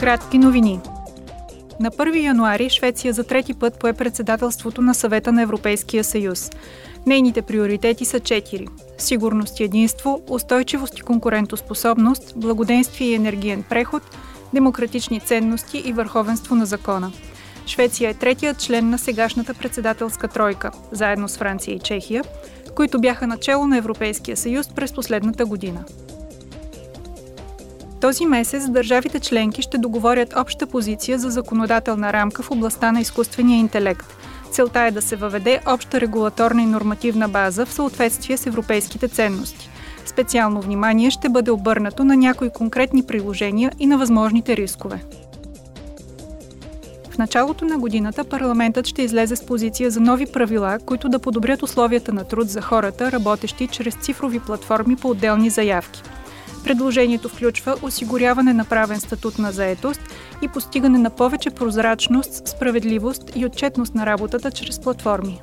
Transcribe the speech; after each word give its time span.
Кратки 0.00 0.38
новини. 0.38 0.80
На 1.80 1.90
1 1.90 2.22
януари 2.22 2.68
Швеция 2.70 3.12
за 3.12 3.24
трети 3.24 3.54
път 3.54 3.78
пое 3.80 3.92
председателството 3.92 4.82
на 4.82 4.94
съвета 4.94 5.32
на 5.32 5.42
Европейския 5.42 6.04
съюз. 6.04 6.50
Нейните 7.06 7.42
приоритети 7.42 8.04
са 8.04 8.20
четири– 8.20 8.68
сигурност 8.98 9.60
и 9.60 9.64
единство, 9.64 10.20
устойчивост 10.28 10.98
и 10.98 11.02
конкурентоспособност, 11.02 12.32
благоденствие 12.36 13.08
и 13.08 13.14
енергиен 13.14 13.62
преход, 13.62 14.02
демократични 14.54 15.20
ценности 15.20 15.78
и 15.78 15.92
върховенство 15.92 16.54
на 16.54 16.66
закона. 16.66 17.12
Швеция 17.66 18.10
е 18.10 18.14
третият 18.14 18.58
член 18.58 18.90
на 18.90 18.98
сегашната 18.98 19.54
председателска 19.54 20.28
тройка, 20.28 20.70
заедно 20.92 21.28
с 21.28 21.36
Франция 21.36 21.74
и 21.74 21.80
Чехия, 21.80 22.24
които 22.74 23.00
бяха 23.00 23.26
начало 23.26 23.66
на 23.66 23.76
Европейския 23.76 24.36
съюз 24.36 24.68
през 24.68 24.92
последната 24.92 25.46
година. 25.46 25.84
Този 28.00 28.26
месец 28.26 28.68
държавите 28.68 29.20
членки 29.20 29.62
ще 29.62 29.78
договорят 29.78 30.34
обща 30.36 30.66
позиция 30.66 31.18
за 31.18 31.30
законодателна 31.30 32.12
рамка 32.12 32.42
в 32.42 32.50
областта 32.50 32.92
на 32.92 33.00
изкуствения 33.00 33.58
интелект. 33.58 34.06
Целта 34.50 34.80
е 34.80 34.90
да 34.90 35.02
се 35.02 35.16
въведе 35.16 35.60
обща 35.66 36.00
регулаторна 36.00 36.62
и 36.62 36.66
нормативна 36.66 37.28
база 37.28 37.66
в 37.66 37.72
съответствие 37.72 38.36
с 38.36 38.46
европейските 38.46 39.08
ценности. 39.08 39.70
Специално 40.06 40.60
внимание 40.60 41.10
ще 41.10 41.28
бъде 41.28 41.50
обърнато 41.50 42.04
на 42.04 42.16
някои 42.16 42.50
конкретни 42.50 43.06
приложения 43.06 43.72
и 43.78 43.86
на 43.86 43.98
възможните 43.98 44.56
рискове. 44.56 45.04
В 47.10 47.18
началото 47.18 47.64
на 47.64 47.78
годината 47.78 48.24
парламентът 48.24 48.86
ще 48.86 49.02
излезе 49.02 49.36
с 49.36 49.46
позиция 49.46 49.90
за 49.90 50.00
нови 50.00 50.26
правила, 50.26 50.78
които 50.86 51.08
да 51.08 51.18
подобрят 51.18 51.62
условията 51.62 52.12
на 52.12 52.24
труд 52.24 52.48
за 52.48 52.62
хората, 52.62 53.12
работещи 53.12 53.68
чрез 53.68 53.94
цифрови 53.94 54.40
платформи 54.40 54.96
по 54.96 55.08
отделни 55.08 55.50
заявки– 55.50 56.02
Предложението 56.66 57.28
включва 57.28 57.76
осигуряване 57.82 58.52
на 58.52 58.64
правен 58.64 59.00
статут 59.00 59.38
на 59.38 59.52
заетост 59.52 60.00
и 60.42 60.48
постигане 60.48 60.98
на 60.98 61.10
повече 61.10 61.50
прозрачност, 61.50 62.48
справедливост 62.48 63.32
и 63.36 63.46
отчетност 63.46 63.94
на 63.94 64.06
работата 64.06 64.50
чрез 64.50 64.80
платформи. 64.80 65.40